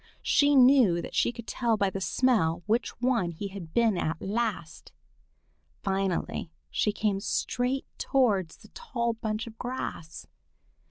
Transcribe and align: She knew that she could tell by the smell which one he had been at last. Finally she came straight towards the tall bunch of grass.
She 0.23 0.55
knew 0.55 0.99
that 0.99 1.13
she 1.13 1.31
could 1.31 1.45
tell 1.45 1.77
by 1.77 1.91
the 1.91 2.01
smell 2.01 2.63
which 2.65 2.99
one 3.01 3.29
he 3.29 3.49
had 3.49 3.71
been 3.71 3.99
at 3.99 4.19
last. 4.19 4.91
Finally 5.83 6.49
she 6.71 6.91
came 6.91 7.19
straight 7.19 7.85
towards 7.99 8.57
the 8.57 8.69
tall 8.69 9.13
bunch 9.13 9.45
of 9.45 9.59
grass. 9.59 10.25